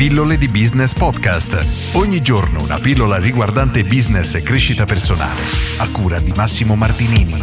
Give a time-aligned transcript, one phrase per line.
[0.00, 1.94] Pillole di Business Podcast.
[1.94, 5.42] Ogni giorno una pillola riguardante business e crescita personale.
[5.76, 7.34] A cura di Massimo Martinini.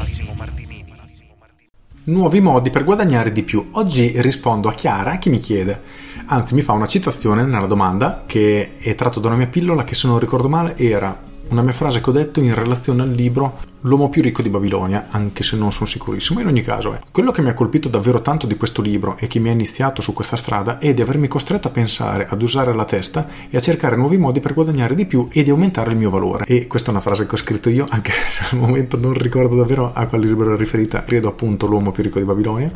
[2.06, 3.64] Nuovi modi per guadagnare di più.
[3.74, 5.80] Oggi rispondo a Chiara che mi chiede,
[6.26, 9.94] anzi mi fa una citazione nella domanda che è tratto da una mia pillola che
[9.94, 11.16] se non ricordo male era
[11.50, 15.08] una mia frase che ho detto in relazione al libro L'uomo più ricco di Babilonia,
[15.12, 17.00] anche se non sono sicurissimo, in ogni caso è.
[17.10, 20.02] Quello che mi ha colpito davvero tanto di questo libro e che mi ha iniziato
[20.02, 23.62] su questa strada è di avermi costretto a pensare, ad usare la testa e a
[23.62, 26.44] cercare nuovi modi per guadagnare di più e di aumentare il mio valore.
[26.44, 29.56] E questa è una frase che ho scritto io, anche se al momento non ricordo
[29.56, 32.72] davvero a quale libro era riferita, credo appunto L'uomo più ricco di Babilonia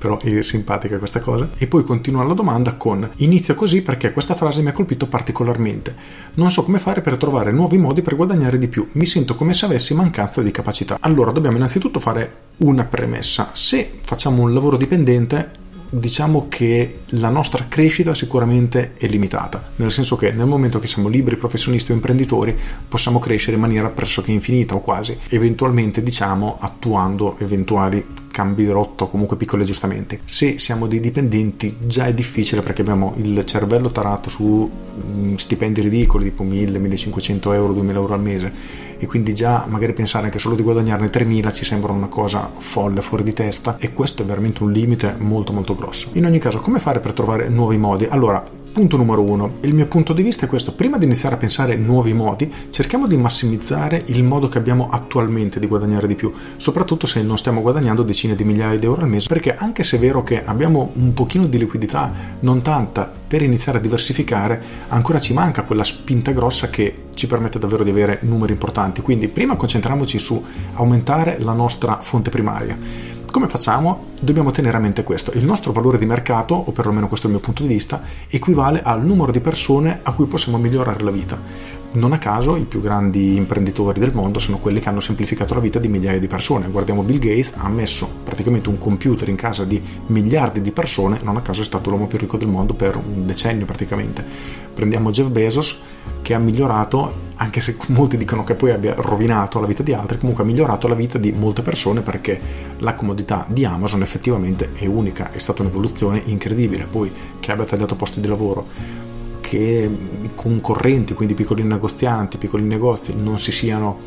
[0.00, 1.50] però è simpatica questa cosa.
[1.58, 5.94] E poi continua la domanda con inizio così perché questa frase mi ha colpito particolarmente.
[6.34, 9.52] Non so come fare per trovare nuovi modi per guadagnare di più, mi sento come
[9.52, 10.98] se avessi mancanza di capacità.
[11.00, 13.50] Allora dobbiamo innanzitutto fare una premessa.
[13.52, 15.50] Se facciamo un lavoro dipendente,
[15.90, 21.08] diciamo che la nostra crescita sicuramente è limitata, nel senso che nel momento che siamo
[21.08, 22.56] liberi professionisti o imprenditori
[22.88, 28.04] possiamo crescere in maniera pressoché infinita o quasi, eventualmente diciamo attuando eventuali
[28.40, 30.20] cambi di rotta o comunque piccoli aggiustamenti.
[30.24, 35.82] Se siamo dei dipendenti già è difficile perché abbiamo il cervello tarato su mm, stipendi
[35.82, 38.52] ridicoli tipo 1000, 1500 euro, 2000 euro al mese
[38.98, 43.02] e quindi già magari pensare anche solo di guadagnarne 3000 ci sembra una cosa folle,
[43.02, 46.08] fuori di testa e questo è veramente un limite molto molto grosso.
[46.12, 48.06] In ogni caso come fare per trovare nuovi modi?
[48.08, 51.38] Allora Punto numero uno, il mio punto di vista è questo, prima di iniziare a
[51.38, 56.32] pensare nuovi modi, cerchiamo di massimizzare il modo che abbiamo attualmente di guadagnare di più,
[56.56, 59.96] soprattutto se non stiamo guadagnando decine di migliaia di euro al mese, perché anche se
[59.96, 65.18] è vero che abbiamo un pochino di liquidità, non tanta, per iniziare a diversificare, ancora
[65.18, 69.02] ci manca quella spinta grossa che ci permette davvero di avere numeri importanti.
[69.02, 70.42] Quindi prima concentriamoci su
[70.74, 74.06] aumentare la nostra fonte primaria come facciamo?
[74.20, 75.30] Dobbiamo tenere a mente questo.
[75.34, 78.82] Il nostro valore di mercato, o perlomeno questo è il mio punto di vista, equivale
[78.82, 81.78] al numero di persone a cui possiamo migliorare la vita.
[81.92, 85.60] Non a caso i più grandi imprenditori del mondo sono quelli che hanno semplificato la
[85.60, 86.68] vita di migliaia di persone.
[86.68, 91.36] Guardiamo Bill Gates, ha messo praticamente un computer in casa di miliardi di persone, non
[91.36, 94.24] a caso è stato l'uomo più ricco del mondo per un decennio praticamente.
[94.72, 95.80] Prendiamo Jeff Bezos,
[96.22, 100.16] che ha migliorato, anche se molti dicono che poi abbia rovinato la vita di altri,
[100.16, 102.40] comunque ha migliorato la vita di molte persone perché
[102.78, 107.10] la comodità di Amazon effettivamente è unica, è stata un'evoluzione incredibile, poi
[107.40, 109.08] che abbia tagliato posti di lavoro,
[109.50, 109.90] che
[110.22, 113.98] i concorrenti, quindi piccoli negozianti, piccoli negozi non si siano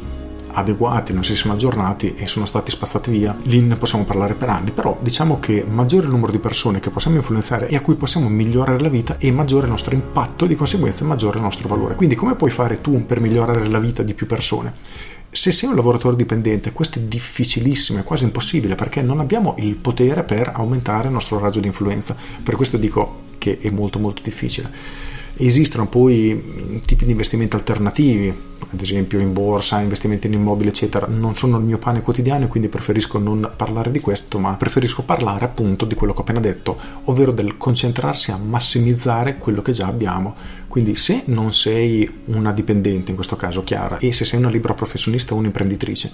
[0.53, 4.47] adeguati, non si sono aggiornati e sono stati spazzati via, lì ne possiamo parlare per
[4.47, 7.95] anni, però diciamo che maggiore il numero di persone che possiamo influenzare e a cui
[7.95, 11.67] possiamo migliorare la vita e maggiore il nostro impatto e di conseguenza maggiore il nostro
[11.67, 11.95] valore.
[11.95, 14.71] Quindi come puoi fare tu per migliorare la vita di più persone?
[15.29, 19.75] Se sei un lavoratore dipendente, questo è difficilissimo, è quasi impossibile perché non abbiamo il
[19.75, 22.15] potere per aumentare il nostro raggio di influenza.
[22.41, 25.11] Per questo dico che è molto molto difficile.
[25.35, 28.33] Esistono poi tipi di investimenti alternativi,
[28.71, 31.07] ad esempio in borsa, investimenti in immobili, eccetera.
[31.07, 35.01] Non sono il mio pane quotidiano e quindi preferisco non parlare di questo, ma preferisco
[35.01, 39.71] parlare appunto di quello che ho appena detto, ovvero del concentrarsi a massimizzare quello che
[39.71, 40.35] già abbiamo.
[40.67, 44.73] Quindi se non sei una dipendente, in questo caso Chiara, e se sei una libera
[44.75, 46.11] professionista o un'imprenditrice,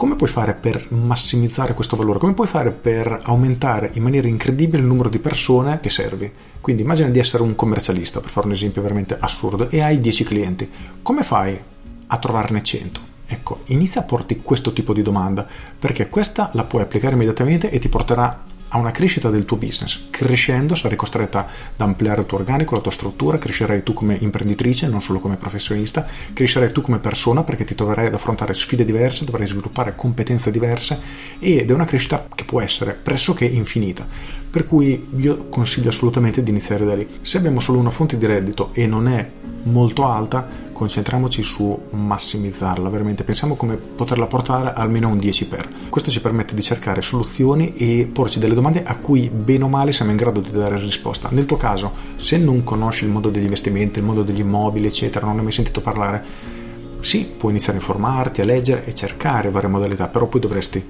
[0.00, 2.18] come puoi fare per massimizzare questo valore?
[2.18, 6.32] Come puoi fare per aumentare in maniera incredibile il numero di persone che servi?
[6.58, 10.24] Quindi immagina di essere un commercialista, per fare un esempio veramente assurdo, e hai 10
[10.24, 10.70] clienti.
[11.02, 11.60] Come fai
[12.06, 13.00] a trovarne 100?
[13.26, 15.46] Ecco, inizia a porti questo tipo di domanda,
[15.78, 20.00] perché questa la puoi applicare immediatamente e ti porterà a una crescita del tuo business.
[20.10, 24.88] Crescendo sarai costretta ad ampliare il tuo organico, la tua struttura, crescerai tu come imprenditrice,
[24.88, 29.24] non solo come professionista, crescerai tu come persona perché ti troverai ad affrontare sfide diverse,
[29.24, 30.98] dovrai sviluppare competenze diverse
[31.38, 34.06] ed è una crescita che può essere pressoché infinita.
[34.50, 37.06] Per cui io consiglio assolutamente di iniziare da lì.
[37.20, 39.30] Se abbiamo solo una fonte di reddito e non è
[39.64, 40.48] molto alta,
[40.80, 45.68] concentriamoci su massimizzarla, veramente pensiamo come poterla portare almeno a un 10 per.
[45.90, 49.92] Questo ci permette di cercare soluzioni e porci delle domande a cui bene o male
[49.92, 51.28] siamo in grado di dare risposta.
[51.32, 55.26] Nel tuo caso, se non conosci il mondo degli investimenti, il mondo degli immobili, eccetera,
[55.26, 56.24] non hai mai sentito parlare,
[57.00, 60.82] sì, puoi iniziare a informarti, a leggere e cercare varie modalità, però poi dovresti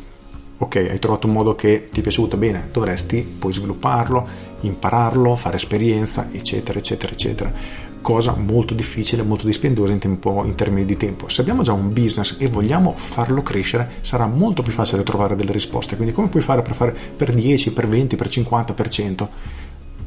[0.57, 4.25] ok, hai trovato un modo che ti è piaciuto bene, dovresti poi svilupparlo,
[4.61, 10.85] impararlo, fare esperienza, eccetera, eccetera, eccetera cosa molto difficile, molto dispendiosa in, tempo, in termini
[10.85, 11.29] di tempo.
[11.29, 15.52] Se abbiamo già un business e vogliamo farlo crescere, sarà molto più facile trovare delle
[15.52, 15.97] risposte.
[15.97, 19.29] Quindi come puoi fare per fare per 10, per 20, per 50%?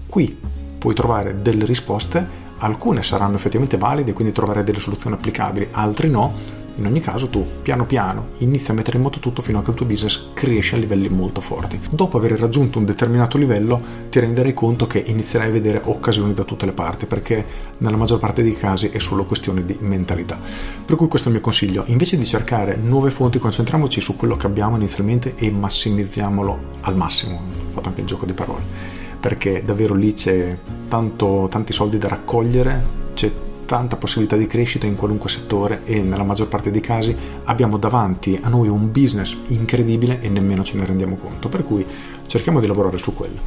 [0.07, 0.37] Qui
[0.77, 2.25] puoi trovare delle risposte,
[2.57, 7.45] alcune saranno effettivamente valide, quindi trovare delle soluzioni applicabili, altre no, In ogni caso tu
[7.61, 10.75] piano piano inizi a mettere in moto tutto fino a che il tuo business cresce
[10.75, 11.79] a livelli molto forti.
[11.91, 13.79] Dopo aver raggiunto un determinato livello
[14.09, 17.45] ti renderai conto che inizierai a vedere occasioni da tutte le parti perché
[17.77, 20.39] nella maggior parte dei casi è solo questione di mentalità.
[20.83, 24.35] Per cui questo è il mio consiglio, invece di cercare nuove fonti concentriamoci su quello
[24.35, 27.35] che abbiamo inizialmente e massimizziamolo al massimo.
[27.35, 30.57] Ho fatto anche il gioco di parole perché davvero lì c'è
[30.89, 32.83] tanto, tanti soldi da raccogliere,
[33.13, 33.31] c'è
[33.65, 37.15] tanta possibilità di crescita in qualunque settore e nella maggior parte dei casi
[37.45, 41.85] abbiamo davanti a noi un business incredibile e nemmeno ce ne rendiamo conto, per cui
[42.25, 43.39] cerchiamo di lavorare su quello.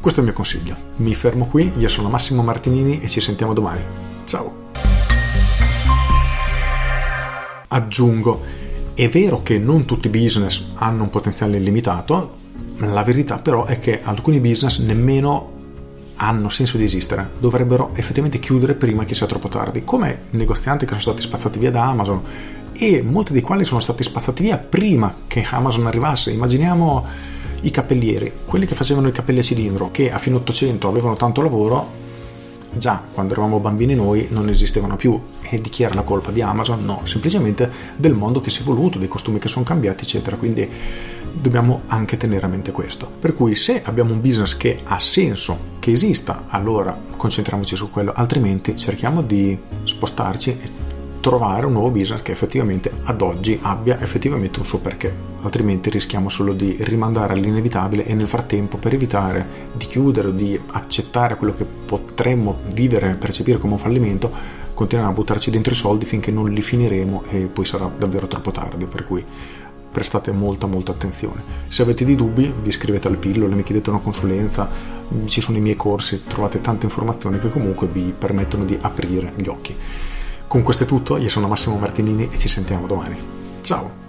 [0.00, 0.76] Questo è il mio consiglio.
[0.96, 3.80] Mi fermo qui, io sono Massimo Martinini e ci sentiamo domani.
[4.24, 4.66] Ciao!
[7.68, 8.40] Aggiungo,
[8.94, 12.36] è vero che non tutti i business hanno un potenziale illimitato,
[12.78, 15.56] la verità però è che alcuni business nemmeno
[16.18, 20.90] hanno senso di esistere, dovrebbero effettivamente chiudere prima che sia troppo tardi, come negozianti che
[20.90, 22.22] sono stati spazzati via da Amazon
[22.72, 26.30] e molti dei quali sono stati spazzati via prima che Amazon arrivasse.
[26.30, 27.06] Immaginiamo
[27.62, 31.40] i capellieri, quelli che facevano i capelli a cilindro, che a fine 800 avevano tanto
[31.40, 32.06] lavoro,
[32.72, 35.20] già quando eravamo bambini noi non esistevano più.
[35.40, 36.30] E di chi era la colpa?
[36.30, 36.84] Di Amazon?
[36.84, 40.36] No, semplicemente del mondo che si è evoluto, dei costumi che sono cambiati, eccetera.
[40.36, 40.68] Quindi
[41.32, 43.10] dobbiamo anche tenere a mente questo.
[43.18, 48.12] Per cui se abbiamo un business che ha senso, che esista, allora concentriamoci su quello,
[48.14, 50.86] altrimenti cerchiamo di spostarci e
[51.20, 56.28] trovare un nuovo business che effettivamente ad oggi abbia effettivamente un suo perché, altrimenti rischiamo
[56.28, 61.54] solo di rimandare all'inevitabile e nel frattempo per evitare di chiudere o di accettare quello
[61.54, 64.30] che potremmo vivere e percepire come un fallimento,
[64.74, 68.50] continuiamo a buttarci dentro i soldi finché non li finiremo e poi sarà davvero troppo
[68.50, 69.24] tardi, per cui
[69.90, 71.42] prestate molta molta attenzione.
[71.68, 74.68] Se avete dei dubbi vi iscrivete alle pillole, mi chiedete una consulenza,
[75.26, 79.48] ci sono i miei corsi, trovate tante informazioni che comunque vi permettono di aprire gli
[79.48, 79.74] occhi.
[80.46, 83.16] Con questo è tutto, io sono Massimo Martinini e ci sentiamo domani.
[83.60, 84.07] Ciao!